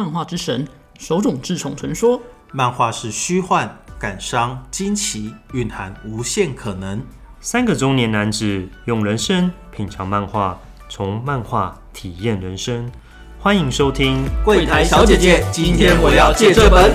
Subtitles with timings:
[0.00, 0.66] 漫画之神，
[0.98, 2.18] 手冢治虫传说。
[2.52, 7.02] 漫画是虚幻、感伤、惊奇，蕴含无限可能。
[7.38, 10.58] 三个中年男子用人生品尝漫画，
[10.88, 12.90] 从漫画体验人生。
[13.38, 16.90] 欢迎收听柜台小姐姐，今天我要借这本。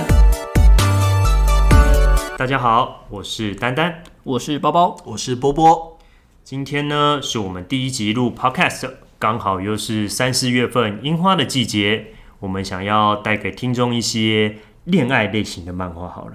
[2.36, 5.96] 大家好，我是丹丹，我是包包，我是波波。
[6.42, 16.08] 今天呢，是我们第一集录 Podcast，刚好又是三四月份樱花的季节，我们想要带给听众一些恋爱类型的漫画。
[16.08, 16.34] 好了，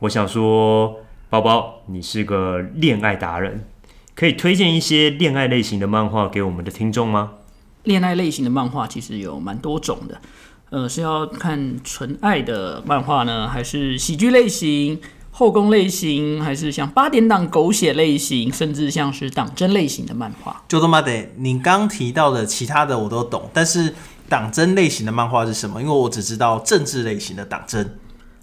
[0.00, 0.96] 我想说，
[1.28, 3.64] 包包，你是个恋爱达人，
[4.14, 7.32] 可以推荐一些恋爱类型的漫画给我们的听众吗？
[7.84, 10.20] 恋爱类型的漫画其实有蛮多种的，
[10.68, 20.62] 呃，是要看纯爱的漫画呢，还是喜剧类型、后宫类型，还是像八点档狗血类型，甚至像是党争类型的漫画？
[20.68, 23.94] 就他妈的，你刚提到的其他的我都懂，但是
[24.30, 25.82] 党争类型的漫画是什么？
[25.82, 27.86] 因为我只知道政治类型的党争。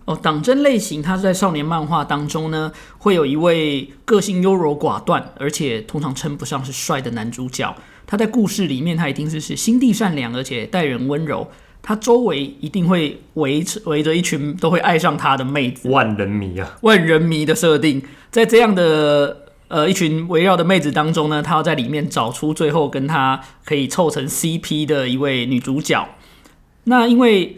[0.05, 7.75] 哦，党争类型，它在少年漫画当中呢，会有一位个性优柔寡断，而且通常称不上是帅的男主角。
[8.05, 11.49] 他在故事里面，他一定是是心地善良，而且待人温柔。
[11.81, 16.77] 他周围一定会围围着一群都会爱上他的妹子，万人迷啊！
[16.81, 26.07] 万人迷的设定，在这样的呃一群围绕的妹子当中呢，他要在里面找出最后跟他可以凑成 CP 的一位女主角。
[26.85, 27.57] 那因为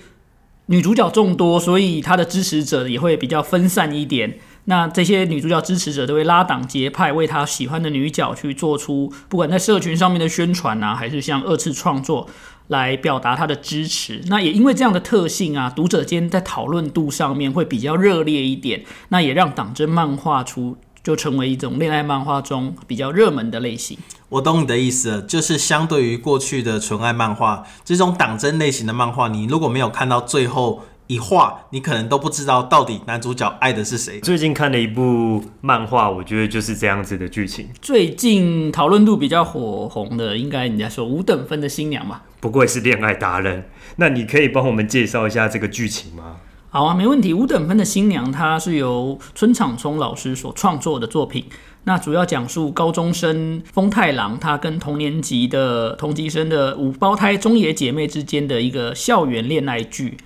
[0.68, 4.40] 女主角众多，所以他的支持者也会比较分散一点。
[4.66, 12.30] 那这些女主角支持者都会拉党结派，为她喜欢的女角去做出不管在社群上面的宣传啊，还是像二次创作
[12.68, 14.22] 来表达她的支持。
[14.28, 18.84] 那也因为这样的特性啊，读者间在讨论度上面会比较热烈一点。
[19.08, 23.98] 那也让党争漫画出就成为一种恋爱漫画中比较热门的类型。
[24.30, 34.20] 我懂你的意思了，就是相对于过去的纯爱漫画，这种党争类型的漫画，你如果没有看到最后一话，你可能都不知道到底男主角爱的是谁。
[34.20, 37.70] 最近看了一部漫画，我觉得就是这样子的剧情。
[37.82, 42.24] 最近讨论度比较火红的，应该人家说五等分的新娘吧？
[42.40, 46.36] 不愧是恋爱达人，那你可以帮我们介绍一下这个剧情吗？
[46.72, 47.34] 好啊，没问题。
[47.34, 51.46] 五等分的新娘，它是由村场聪老师所创作的作品。
[51.86, 60.18] 那主要讲述高中生丰太郎，他跟同年级的同级生的五胞胎中野姐妹之间的一个校园恋爱剧。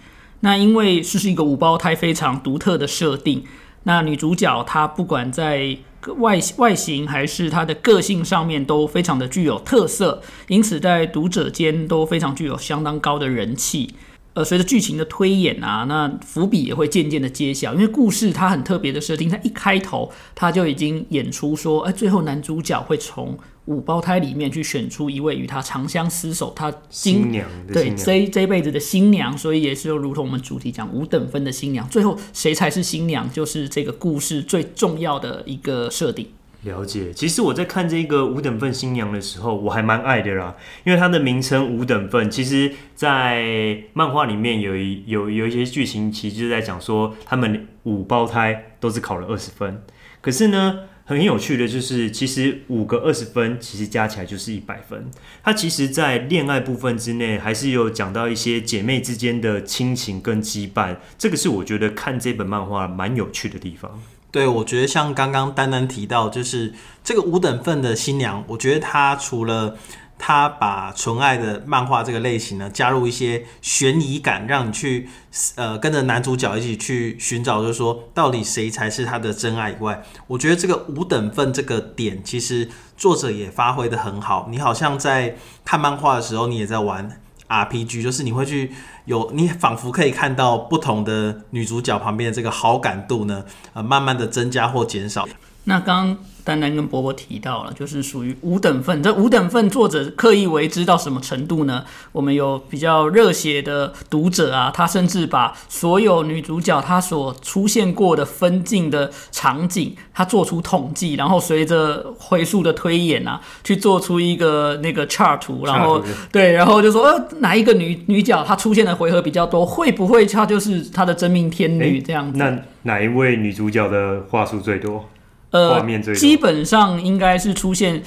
[0.42, 3.46] 那因为是是一个五胞胎非常独特的设定，
[3.84, 5.78] 那女主角她不管在
[6.18, 13.96] 外外形还是她的个性上面都非常的具有特色，因此在读者间都非常具有相当高的人气。
[14.34, 17.74] 呃，随着剧情的推演啊，那伏笔也会渐渐的揭晓。
[17.74, 36.28] 因为故事它很特别的设定，它一开头它就已经演出说，哎，最后男主角会从五胞胎里面去选出一位与他长相厮守，他新娘对这这辈子的新娘，所以也是如同我们主题讲五等分的新娘，最后谁才是新娘，就是这个故事最重要的一个设定。
[36.64, 49.84] 了解，其实我在看这个五等份新娘的时候，我还蛮爱的啦，因为它的名称五等份，其实在漫画里面有一有有一些剧情，其实就在讲说他们五胞胎都是考了二十分，
[50.22, 55.12] 可是呢，很有趣的就是，其实五个二十分，其实加起来就是一百分。
[55.44, 64.02] 它其实，在恋爱部分之内，还是有讲到一些姐妹之间的亲情跟羁绊，这个是我觉得看这本漫画蛮有趣的地方。
[64.34, 66.74] 对，我觉得像刚刚丹丹提到，就是
[67.04, 69.78] 这个五等份的新娘，我觉得她除了
[70.18, 75.08] 她把纯爱的漫画这个类型呢，加入一些悬疑感，让你去
[75.54, 82.68] 呃跟着男主角一起去寻找，就是说到底谁才是他的真爱以外，我觉得这个五等份这个点，其实
[82.98, 84.48] 作者也发挥的很好。
[84.50, 87.20] 你好像在看漫画的时候，你也在玩。
[87.50, 88.72] RPG 就是你会去
[89.06, 93.44] 有你仿佛可以看到不同的女主角旁边的这个好感度呢，
[93.74, 95.28] 呃，慢慢的增加或减少。
[95.66, 96.18] 那刚。
[96.46, 99.02] 丹丹跟伯伯提到了，就是属于五等份。
[99.02, 101.86] 这五等份作者刻意为之到什么程度呢？
[102.12, 122.38] 我们有比较热血的读者啊，他甚至把所有女主角她所出现过的分镜的场景，他做出统计，然后随着回溯的推演啊，去做出一个那个 chart 图，然后对，然后就说呃哪一个女女角她出现的回合比较多，会不会她就是她的真命天女这样子？
[122.38, 125.06] 那哪一位女主角的话术最多？
[125.54, 125.82] 呃，
[126.14, 128.04] 基本上应该是出现，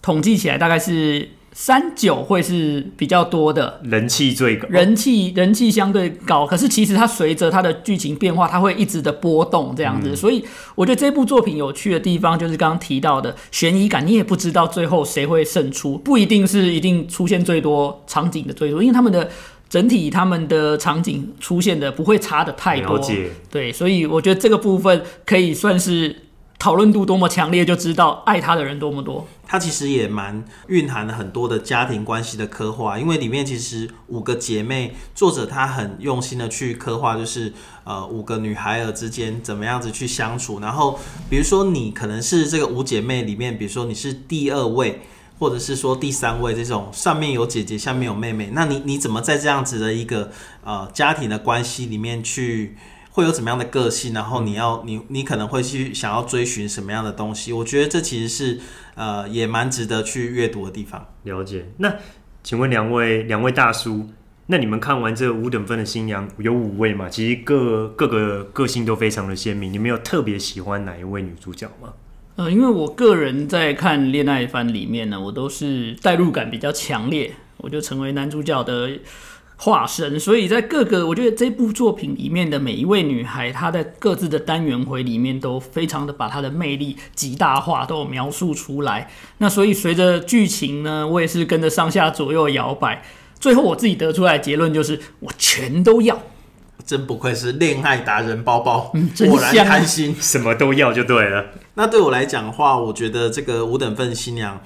[0.00, 6.46] 统计起来大概是三九会是比较多的，人气最高，人气人气相对高。
[6.46, 10.14] 可是其实它随着它的剧情变化，它会一直的波动这样子。
[10.14, 10.44] 所以
[10.74, 19.28] 我觉得这部作品有趣的地方就是刚刚提到的悬疑感，你也不知道最后谁会胜出，不一定是一定出现最多场景的最多，因为他们的。
[19.70, 22.98] 整体他们的场景出现的不会差的太多
[23.52, 26.24] 对，所以我觉得这个部分可以算是
[26.60, 29.26] 讨论度多么强烈，就知道爱他的人多么多。
[29.48, 37.52] 它其实也蛮蕴含了很多的家庭关系的刻画，因为里面其实五个姐妹，作者他很用心的去刻画，就是
[37.84, 40.60] 呃五个女孩儿之间怎么样子去相处。
[40.60, 45.00] 然后比如说你可能是这个五姐妹里面，比如说你是第二位，
[45.38, 50.30] 或者是说第三位这种，上面有姐姐，下面有妹妹，那你你怎么在这样子的一个
[50.62, 52.76] 呃家庭的关系里面去？
[53.10, 54.14] 会有怎么样的个性？
[54.14, 57.52] 然后你要你你可能会去想要追寻什么样的东西？
[57.52, 58.60] 我觉得这其实是
[58.94, 61.06] 呃也蛮值得去阅读的地方。
[61.24, 61.66] 了解。
[61.78, 61.94] 那
[62.42, 64.08] 请问两位两位大叔，
[64.46, 67.08] 那你们看完这五等分的新娘有五位嘛？
[67.08, 69.72] 其实各各个个性都非常的鲜明。
[69.72, 71.92] 你们有特别喜欢哪一位女主角吗？
[72.36, 78.88] 呃，因为我个人在看恋爱番里面呢，我都是代入感比较强烈，我就成为男主角的
[79.60, 80.18] 化身。
[80.18, 89.10] 所以在各个，我觉得这部作品里面的每一位女孩，她在各自的单元回里面都非常的把她的魅力极大化，都有描述出来。
[89.38, 93.02] 那所以随着剧情呢，我也是跟着上下左右摇摆。
[93.38, 96.18] 最后我自己得出来的结论就是，我全都要。
[96.84, 100.16] 真不愧是恋爱达人包包，真果然贪心。
[100.18, 101.46] 什么都要就对了。
[101.74, 104.60] 那对我来讲的话，我觉得这个五等份新娘，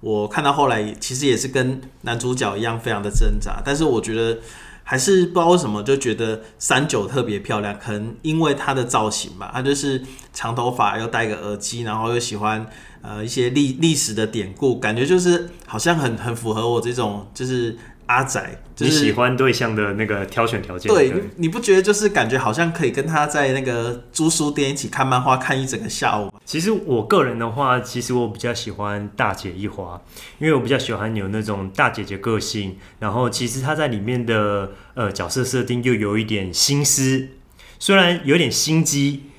[0.00, 4.38] 我看到后来其实也是跟男主角一样非常的挣扎，但是我觉得
[4.82, 10.02] 还是不知道为什么就觉得三九特别漂亮，可能因为她的造型吧，她就是
[10.32, 12.66] 长头发又戴个耳机，然后又喜欢
[13.02, 17.76] 呃一些历历史的典故，感觉就是好像很很符合我这种就是
[18.10, 18.42] 阿仔，
[18.74, 26.32] 就是你喜欢对象的那个挑选条件，对，不你你不觉得就是感觉好像可以跟他在那个租书店一起看漫画，看一整个下午吗？
[26.44, 30.02] 其实我个人的话，其实我比较喜欢大姐一花，
[30.40, 37.28] 因为我比较喜欢有那种大姐姐个性，然后其实她在里面的呃角色设定又有一点心思，
[37.78, 39.29] 虽然有点心机。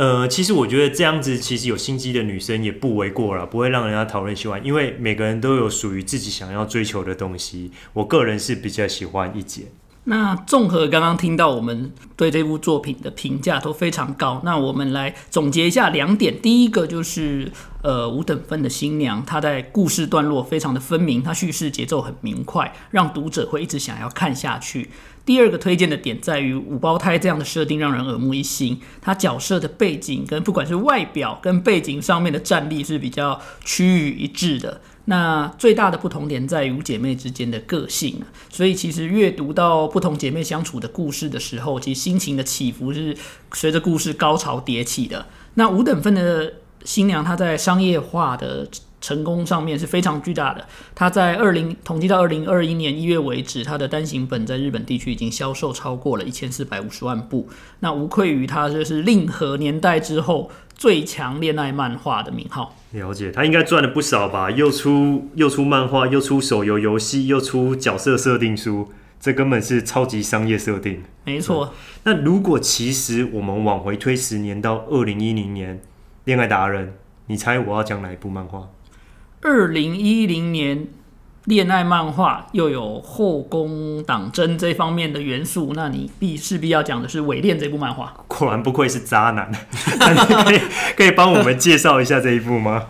[0.00, 7.70] 呃，其实我觉得这样子，其实有心机的女生也不为过了，不会让人家讨论喜欢，因为每个人都有属于自己想要追求的东西。
[7.92, 9.64] 我个人是比较喜欢一姐，
[10.04, 16.40] 那综合刚刚听到我们对这部作品的评价都非常高，那我们来总结一下两点。
[16.40, 24.88] 第一个就是呃五等分的新娘，她在故事段落非常的分明，她叙事节奏很明快，让读者会一直想要看下去。
[25.24, 34.80] 第二个推荐的点在于五胞胎这样的设定让人耳目一新，它角色的背景跟不管是外表跟背景上面的战力是比较趋于一致的。
[35.06, 43.16] 那最大的不同点在于五姐妹之间的个性，所以其实阅读到不同姐妹相处的故事的时候，其实心情的起伏是
[43.52, 45.26] 随着故事高潮迭起的。
[45.54, 48.68] 那五等分的新娘，她在商业化的
[49.00, 50.66] 成功上面是非常巨大的。
[50.94, 57.48] 他在二零统计到二零二一年一月为止，他的单行本在日本地区已经销售超过了一千四百五十万部，
[57.80, 62.76] 那无愧于他就是令和年代之后最强恋爱漫画的名号。
[62.92, 64.50] 了解，他应该赚了不少吧？
[64.50, 71.02] 又出又出漫画，又出手游游戏，又出角色设定书，这根本是超级商业设定。
[71.24, 71.72] 没错，
[72.02, 75.76] 那如果其实我们往回推十年到二零一零年，
[76.24, 76.88] 《恋爱达人》，
[77.26, 78.68] 你猜我要讲哪一部漫画？
[79.42, 80.88] 二零一零年
[81.46, 88.14] 恋爱漫画又有后宫党争这方面的元素，那你必势必要讲的是《伪恋》这部漫画。
[88.28, 89.50] 果然不愧是渣男，
[90.44, 90.60] 可以
[90.94, 92.88] 可以帮我们介绍一下这一部吗？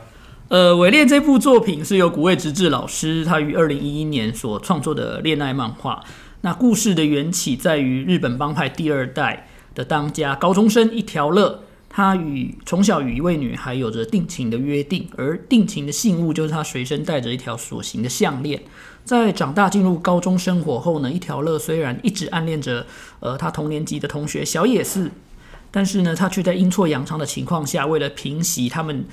[0.49, 6.03] 呃，《伪恋》这部作品是由古味直志老师他于二零一一年所创作的恋爱漫画。
[6.41, 9.47] 那故事的缘起在于日本帮派第二代
[9.77, 18.63] 的当家高中生一条乐，他与从小与一位女孩有着定情的约定，而定情的信物就是他随身带着一条锁形的项链。
[19.05, 22.87] 在长大进入高中生活后呢，一条乐虽然一直暗恋着
[23.19, 25.11] 呃他同年级的同学小野寺，
[25.73, 29.05] 但是呢，他却在阴错阳差的情况下，为了平息他们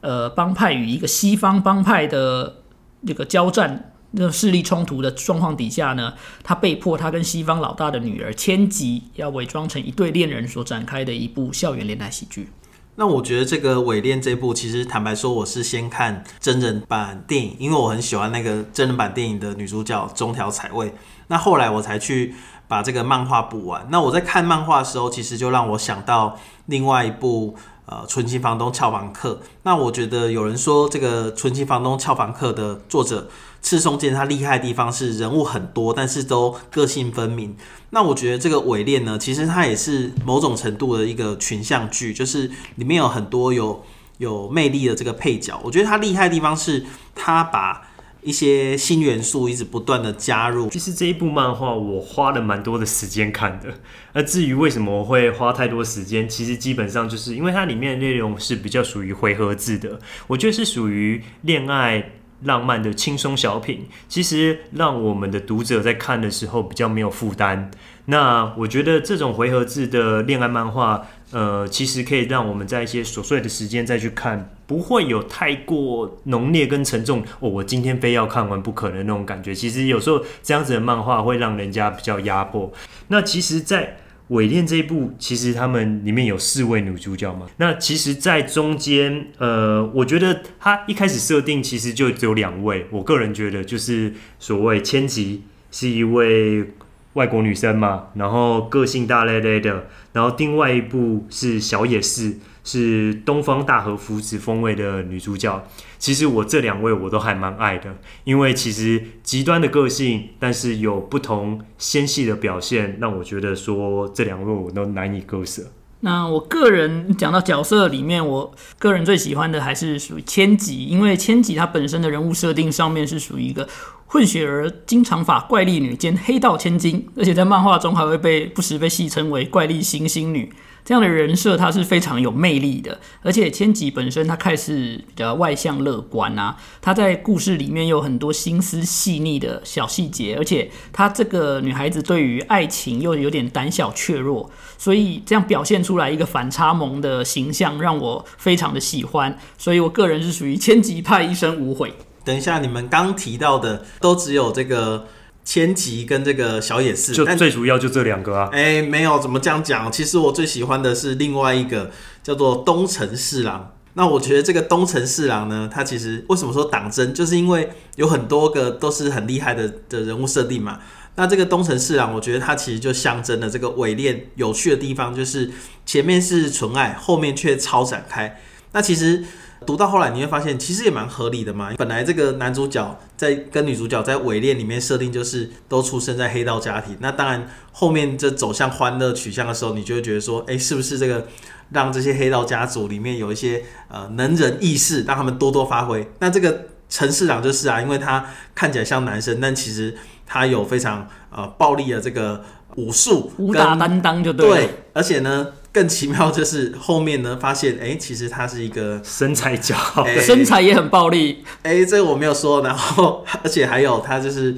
[0.00, 2.62] 呃帮派与一个西方帮派的
[3.06, 3.92] 这个交战。
[4.16, 12.48] 那势力冲突的状况底下呢，他被迫他跟西方老大的女儿千吉要伪装成一对恋人所展开的一部校园恋爱喜剧。
[12.96, 20.94] 那我觉得这个《伪恋》这部，其实坦白说，我是先看真人版电影，因为我很喜欢那个真人版电影的女主角中条彩未。
[21.26, 22.36] 那后来我才去
[22.68, 23.84] 把这个漫画补完。
[23.90, 27.56] 那我在看漫画的时候，其实就让我想到另外一部
[27.86, 29.40] 呃《纯情房东俏房客》。
[29.64, 33.28] 那我觉得有人说这个《纯情房东俏房客》的作者
[33.64, 37.56] 赤松健他厉害的地方是人物很多，但是都个性分明。
[37.90, 43.82] 那我觉得这个伪恋呢，其实它也是某种程度的一个群像剧，就是里面有很多有
[44.18, 45.58] 有魅力的这个配角。
[45.64, 47.88] 我觉得它厉害的地方是，它把
[48.20, 50.68] 一些新元素一直不断的加入。
[50.68, 53.72] 其实这一部漫画我花了蛮多的时间看的。
[54.12, 62.10] 那至于为什么会花太多时间，其实基本上就是因为它里面的内容是比较属于回合制的，我觉得是属于恋爱。
[62.42, 67.70] 浪漫的轻松小品，其实让我们的读者在看的时候比较没有负担。
[68.06, 77.22] 那我觉得这种回合制的恋爱漫画，呃，其实可以让我们在一些琐碎的时间再去看，不会有太过浓烈跟沉重。
[77.40, 79.54] 哦，我今天非要看完不可能那种感觉。
[79.54, 82.70] 其实有时候这样子的漫画会让人家比较压迫。
[83.08, 83.96] 那其实，在
[84.28, 87.46] 尾恋这一部，其实他们里面有四位女主角嘛。
[87.58, 92.86] 那其实，在中间，呃，我觉得他一开始设定其实就只有两位。
[92.90, 96.70] 我个人觉得，就是所谓千吉是一位
[97.12, 102.38] 外国女生嘛，然后个性大咧咧的，然后另外一部是小野寺。
[102.64, 105.64] 是东方大和福子风味的女主角。
[105.98, 107.94] 其实我这两位我都还蛮爱的，
[108.24, 115.62] 因为其实极端的个性，但是有不同纤细的表现，让我觉得说这两位我都难以割舍。
[116.00, 123.66] 那我个人讲到角色里面，我个人最喜欢的还是属于千吉，因为千吉她本身的人物设定上面是属于一个
[124.04, 130.52] 混血儿、金长发、怪力女兼黑道千金，而且在漫画中还会被不时被戏称为怪力星星女。
[130.84, 151.94] 这样的人设，他是非常有魅力的，而且千吉本身他开始比较外向乐观啊，他在故事里面有很多心思细腻的小细节，而且他这个女孩子对于爱情又有点胆小怯弱，所以这样表现出来一个反差萌的形象，让我非常的喜欢，所以我个人是属于千吉派一生无悔。
[152.22, 155.06] 等一下，你们刚提到的都只有这个。
[155.44, 158.48] 千吉跟这个小野寺，就最主要就这两个啊。
[158.50, 159.92] 哎，没有怎么这样讲。
[159.92, 161.90] 其实我最喜欢的是另外一个
[162.22, 163.74] 叫做东城四郎。
[163.92, 170.80] 那我觉得这个东城四郎呢，他其实为什么说党争，就是因为有很多个都是很厉害的的人物设定嘛。
[171.16, 175.50] 那这个东城四郎，我觉得他其实就象征了这个伪恋有趣的地方，就是
[175.84, 178.40] 前面是纯爱，后面却超展开。
[178.72, 179.22] 那其实。
[179.66, 181.72] 读到后来你会发现，其实也蛮合理的嘛。
[181.76, 191.26] 本来这个男主角在跟女主角在伪恋里面设定就是都出生在黑道家庭，那当然后面这走向欢乐取向的时候，你就会觉得说，哎，是不是这个
[191.70, 196.06] 让这些黑道家族里面有一些呃能人异士，让他们多多发挥？
[196.20, 202.44] 那这个陈市长就是啊，因为他看起来像男生，但其实他有非常呃暴力的这个
[202.76, 205.48] 武术武打担当就对，而且呢。
[205.74, 211.44] 更奇妙就是后面呢，发现哎，其实他是一个身材姣好，身材也很暴力。
[211.62, 212.62] 哎，这个我没有说。
[212.62, 214.54] 然后，而且还有他就是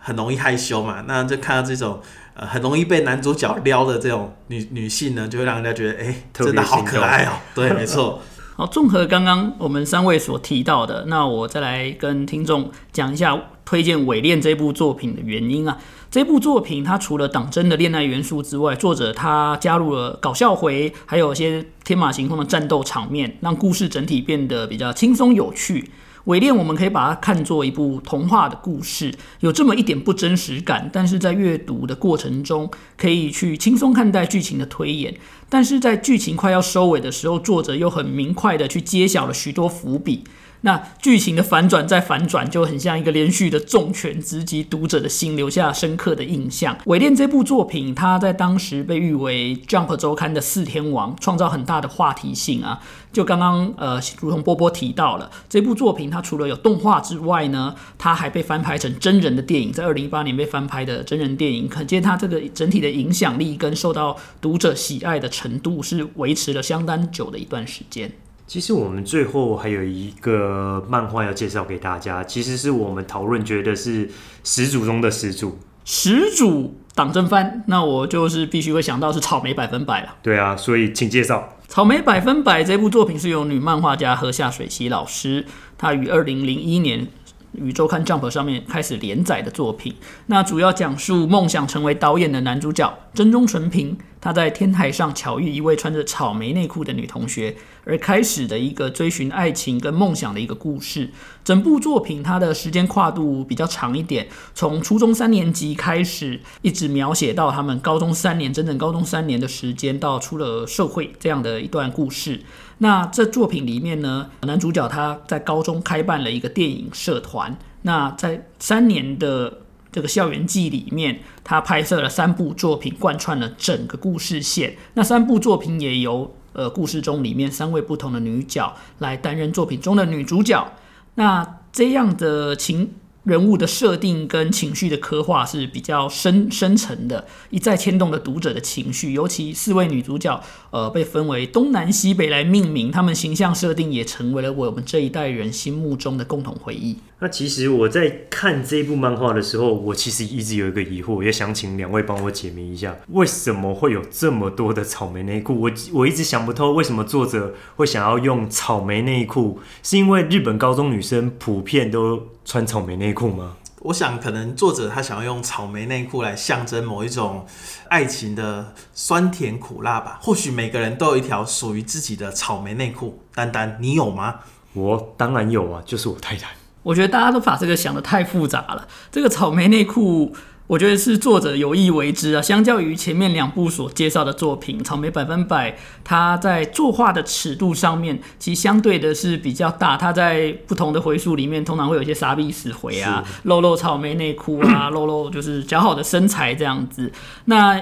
[0.00, 1.04] 很容易害羞嘛。
[1.06, 2.00] 那就看到这种
[2.34, 7.38] 呃很容易被男主角撩的这种女女性呢，就会让人家觉得哎，真的好可爱哦。
[7.54, 8.20] 对，没错。
[8.56, 15.78] 好，综合刚刚我们三位所提到的，那我再来跟听众讲一下推荐《伪恋》这部作品的原因啊。
[16.16, 25.90] 这部作品，它除了党争的恋爱元素之外，作者他加入了搞笑回，还有一些天马行空的战斗场面，让故事整体变得比较轻松有趣。
[26.24, 35.14] 伪恋我们可以把它看作一部童话的故事，有这么一点不真实感，但是在阅读的过程中，可以去轻松看待剧情的推演。
[35.48, 40.24] 但是在剧情快要收尾的时候，作者又很明快的去揭晓了许多伏笔。
[40.62, 46.74] 那剧情的反转再反转，就很像一个连续的重拳，直击读者的心，留下深刻的印象。
[46.86, 52.80] 《伪恋》这部作品，它在当时被誉为《Jump》周刊的四天王，创造很大的话题性啊。
[53.12, 68.10] 就刚刚呃，如同波波提到了这部作品，它除了有动画之外呢，它还被翻拍成真人的电影，在二零一八年被翻拍的真人电影，可见它这个整体的影响力跟受到读者喜爱的程度是维持了相当久的一段时间。
[68.46, 74.08] 其实我们最后还有一个漫画要介绍给大家，其实是我们讨论觉得是
[74.42, 80.16] 始祖中的始祖，始祖党争番，那我就是必须会想到是草莓百分百了。
[80.22, 85.44] 对啊，所以请介绍草莓百分百这部作品是由女漫画家河下水希老师，
[85.76, 87.08] 她于二零零一年。
[87.56, 89.94] 宇宙刊 Jump 上面开始连载的作品，
[90.26, 101.10] 那主要讲述梦想成为导演的男主角真中纯平，他在天台上巧遇一位穿着草莓内裤的女同学，而开始的一个追寻爱情跟梦想的一个故事。
[101.44, 112.40] 整部作品它的时间跨度比较长一点，从初中三年级开始，一直描写到他们高中三年，整整高中三年的时间到出了社会这样的一段故事。
[112.78, 117.56] 那这作品里面呢，男主角他在高中开办了一个电影社团。
[117.82, 124.76] 那在三年的这个校园季里面，他拍摄了三部作品，贯穿了整个故事线。
[124.94, 130.72] 那三部作品也由呃故事中里面三位不同的女角来担任作品中的女主角。
[131.14, 132.92] 那这样的情
[133.26, 139.12] 人物的设定跟情绪的刻画是比较深深沉的，一再牵动了读者的情绪。
[139.12, 140.40] 尤其四位女主角，
[140.70, 146.98] 呃，被分为东南西北来命名，她们形象设定也成为了我们这一代人心目中的共同回忆。
[147.18, 155.60] 那其实我在看这部漫画的时候，我其实一直有一个疑惑，也想请两位帮我解谜一下，为什么会有这么多的草莓内裤？
[155.60, 159.58] 我我一直想不透，为什么作者会想要用草莓内裤？
[159.82, 163.56] 是因为日本高中女生普遍都穿草莓内吗？
[163.80, 167.46] 我想，可能作者他想要用草莓内裤来象征某一种
[167.88, 170.18] 爱情的酸甜苦辣吧。
[170.20, 173.22] 或许每个人都有一条属于自己的草莓内裤。
[173.34, 174.40] 丹丹，你有吗？
[174.72, 176.48] 我当然有啊，就是我太太。
[176.82, 178.88] 我觉得大家都把这个想的太复杂了。
[179.12, 180.34] 这个草莓内裤，
[180.66, 182.42] 我觉得是作者有意为之啊。
[182.42, 185.72] 相较于前面两部所介绍的作品，《草莓百分百》
[186.04, 189.96] 它在作画的尺度上面，其实相对的是比较大。
[189.96, 197.12] 它在不同的回数里面，通常会有一些傻逼死回啊，露露草莓内裤啊，露露就是姣好的身材这样子。
[197.44, 197.80] 那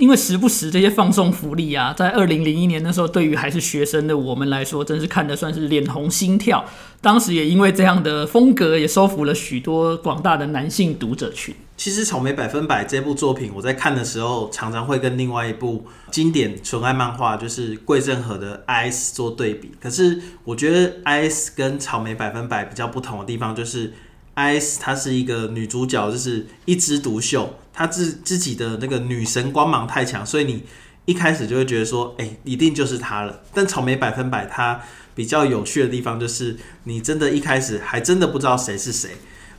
[0.00, 6.64] 因为时不时这些放送福利啊，在二零零一年的时候，对于还是学生的我们来说，真是看的算是脸红心跳。
[7.02, 11.54] 当时也因为这样的风格，也收服了许多广大的男性读者群。
[11.76, 19.72] 其实《草莓百分百》这部作品，我在看的时候，常常会跟另外一部经典纯爱漫画，就是桂正和的《I.S.》做对比。
[19.80, 23.88] 可是我觉得《I.S.》跟《草莓百分百》比较不同的地方，就是
[24.34, 27.58] 《I.S.》她是一个女主角，就是一枝独秀。
[27.72, 30.64] 她自自己的那个女神光芒太强，所以你
[31.04, 33.42] 一开始就会觉得说，哎，一定就是她了。
[33.54, 34.80] 但草莓百分百它
[35.14, 39.10] 比较有趣的地方，就是你真的一开始还真的不知道谁是谁。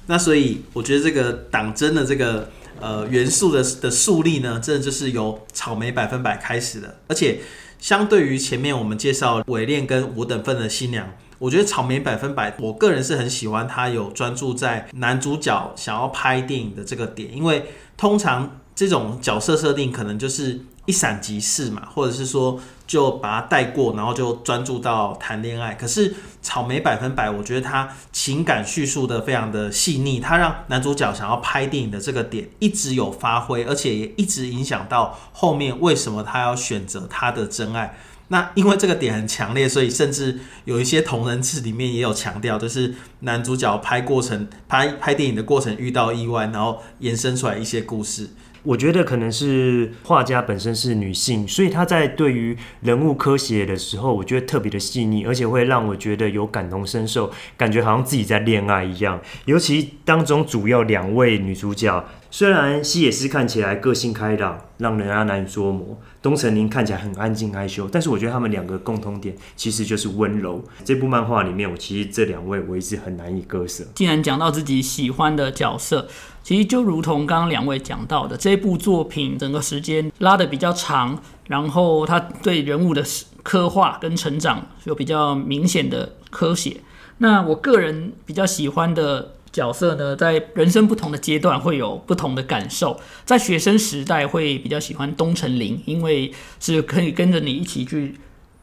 [0.07, 2.49] 那所以我觉得这个党争的这个
[2.81, 6.97] 呃元素的的树立呢，真的就是由草莓百分百开始的。
[7.07, 7.39] 而且
[7.79, 11.07] 相对于前面我们介绍伪恋跟五等份的新娘，
[11.39, 17.65] 我觉得草莓百分百，我个人是很喜欢它有专注在男主角想要拍电影的这个点，因为。
[17.97, 25.75] 通常这种角色设定可能就是一闪即逝嘛，或者是说就把它带过，然后就专注到谈恋爱。
[25.75, 37.95] 可是草莓百分百，我觉得他情感叙述的非常的细腻，他让男主角想要拍电影的这个点一直有发挥，而且也一直影响到后面为什么他要选择他的真爱。
[38.31, 48.29] 那因为这个点很强烈，所以甚至有一些同人志里面也有强调，就是男主角拍过程、拍拍电影的过程遇到意外，然后延伸出来一些故事。
[48.63, 59.19] 我觉得可能是画家本身是女性，所以她在对于人物科写的时候，我觉得特别的细腻，而且会让我觉得有感同身受，感觉好像自己在恋爱一样。
[59.43, 62.05] 尤其当中主要两位女主角。
[62.33, 70.63] 虽然西野斯看起来个性开朗，让人家难以捉摸；东城绫看起来很安静害羞，但是我觉得他们两个共同点其实就是温柔。
[70.85, 73.83] 这部漫画里面，我其实这两位我一直很难以割舍。
[73.95, 76.07] 既然讲到自己喜欢的角色，
[76.41, 83.03] 其实就如同刚刚两位讲到的，这部作品整个时间拉的比较长，然后他对人物的
[83.43, 86.77] 刻画跟成长有比较明显的刻写。
[87.17, 89.33] 那我个人比较喜欢的。
[89.51, 92.99] 角色呢，在人生不同的阶段会有不同的感受。
[93.25, 98.15] 在学生时代会比较喜欢东城林，因为是可以跟着你一起去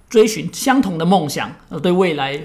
[0.08, 2.40] 追寻相同的梦想，呃，对未来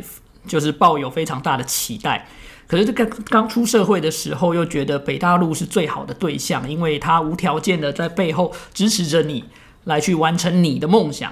[0.45, 2.27] 就是抱有非常大的期待。
[2.67, 9.45] 可是这个刚出社会的时候，又觉得北大陆是最好的对象，因为他无条件的在背后支持着你，
[9.85, 11.31] 来去完成你的梦想。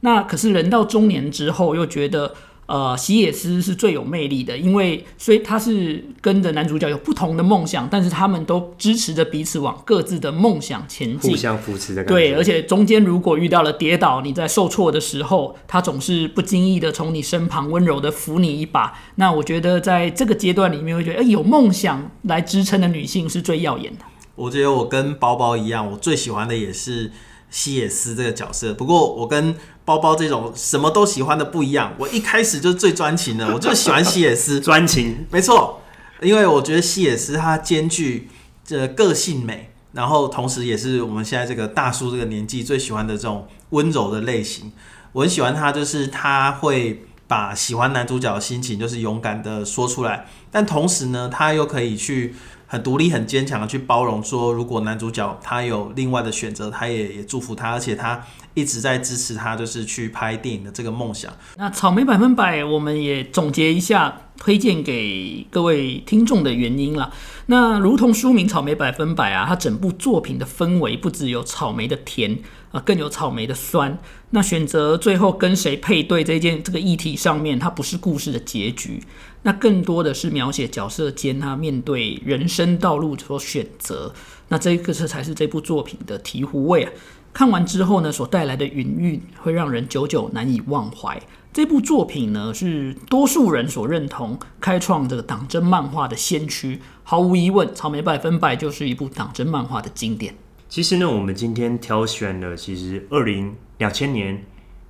[0.00, 2.34] 那可是人到中年之后，又觉得。
[2.66, 12.14] 呃，喜野师是最有魅力的，因为所以他是跟着男主角有不同的梦想，但是他们都支持着彼此往各自的梦想前进，互相扶持的感觉。
[12.14, 18.98] 对，而且中间如果遇到了跌倒，你在受挫的时候，他总是不经意的从你身旁温柔的扶你一把。
[19.16, 24.04] 那我觉得在这个阶段里面，会觉得哎，有梦想来支撑的女性是最耀眼的。
[24.34, 27.12] 我觉得我跟包包一样，我最喜欢的也是
[27.52, 28.74] 西野斯这个角色。
[28.74, 35.80] 不过我跟包包这种什么都喜欢的不一样，我一开始就最专情的， 我就喜欢西野斯专情，没错，
[36.20, 38.28] 因为我觉得西野斯他兼具
[38.64, 44.72] 这个性美，然后同时也是我们现在这个大叔这个年纪最喜欢的这种温柔的类型。
[45.12, 52.34] 我很喜欢他，就是他会把喜欢男主角的心情就是勇敢的说出来，但同时呢，他又可以去。
[52.72, 61.30] 很独立、很坚强的去包容，说如果男主角他有另外的选择，他也也祝福他，而且他一直在支持他，就是去拍电影的这个梦想。
[61.58, 67.12] 那草莓百分百，我们也总结一下，推荐给各位听众的原因了。
[67.44, 72.38] 那如同书名《草莓百分百》啊，它整部作品的氛围不只有草莓的甜
[72.70, 73.98] 啊，更有草莓的酸。
[74.30, 79.02] 那选择最后跟谁配对这件这个议题上面，它不是故事的结局。
[79.42, 84.14] 那更多的是描写角色间他面对人生道路所选择。
[84.48, 86.92] 那这个这才是这部作品的醍醐味啊！
[87.32, 91.20] 看完之后呢，所带来的云韵会让人久久难以忘怀。
[91.52, 96.80] 这部作品呢，是多数人所认同，开创这个党争漫画的先驱。
[97.02, 100.34] 毫无疑问，《草莓百分百》就是一部党争漫画的经典。
[100.68, 104.44] 其实呢，我们今天挑选了，其实二零两千年、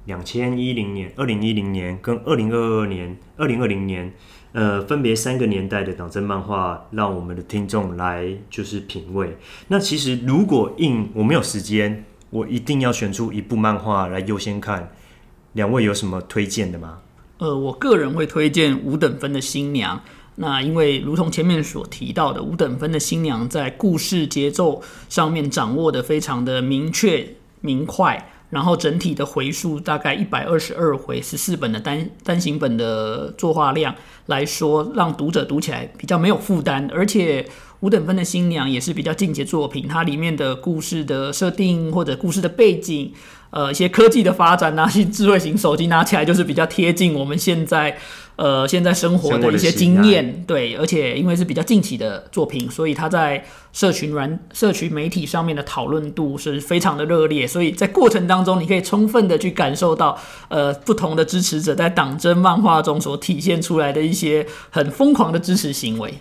[0.04, 4.12] 两千一零年、二零一零年跟二零二二年、二零二零年，
[4.52, 9.36] 呃，分别三个年代的党争漫画，让我们的听众来就是品味。
[9.68, 14.92] 那其实如果硬我没有时间，我一定要选出一部漫画来优先看。
[15.52, 16.98] 两位有什么推荐的吗？
[17.38, 20.00] 呃，我个人会推荐五等分的新娘。
[20.36, 33.94] 那因为如同前面所提到的，五等分的新娘在故事节奏上面掌握的非常的明确明快，然后整体的回数大概一百二十二回，十四本的单单行本的作画量
[34.26, 37.44] 来说，让读者读起来比较没有负担，而且。
[37.82, 43.12] 五等分的新娘也是比较进阶作品，它里面的故事的设定或者故事的背景，
[43.50, 47.98] 呃，一些科技的发展， 拿起智慧型手机拿起来就是比较贴近我们现在，
[48.36, 50.44] 呃，现在生活的一些经验。
[50.46, 57.44] 对，而且因为是比较近期的作品，所以它在社群软、社群媒体上面的讨论度是非常的热烈。
[57.44, 60.16] 所以在过程当中，你可以充分的去感受到，
[60.48, 66.14] 呃，不同的支持者在党争漫画中所体现出来的一些很疯狂的支持行为。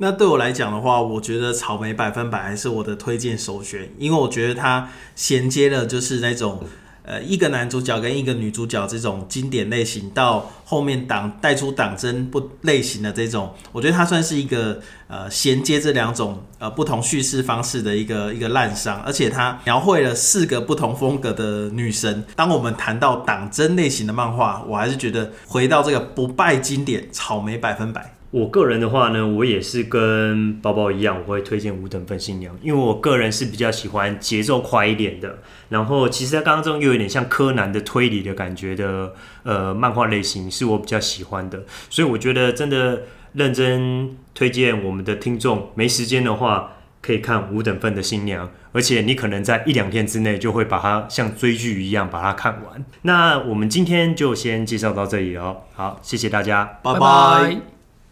[0.00, 6.62] 那对我来讲的话，我觉得草莓百分百还是我的推荐首选，因为我觉得它衔接了就是那种
[7.02, 22.24] 呃一个男主角跟一个女主角这种经典类型，到后面党带出党争不类型的这种，我觉得它算是一个呃衔接这两种呃不同叙事方式的一个一个烂伤，而且它描绘了四个不同风格的女神。
[22.36, 28.14] 当我们谈到党争类型的漫画，我还是觉得回到这个不败经典草莓百分百。
[28.30, 35.38] 我个人的话呢，我也是跟包包一样，我会推荐五等分新娘，因为我个人是比较喜欢节奏快一点的，
[35.70, 39.14] 然后其实它刚刚中又有点像柯南的推理的感觉的，
[39.44, 52.84] 呃，漫画类型是我比较喜欢的，所以我觉得真的认真推荐我们的听众，没时间的话可以看五等分的新娘，而且你可能在一两天之内就会把它像追剧一样把它看完。
[53.02, 57.77] 那我们今天就先介绍到这里了，好，谢谢大家，拜拜。